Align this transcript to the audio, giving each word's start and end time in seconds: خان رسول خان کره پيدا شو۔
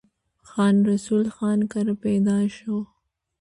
خان 0.49 0.75
رسول 0.89 1.25
خان 1.37 1.59
کره 1.71 1.93
پيدا 2.03 2.37
شو۔ 2.57 2.75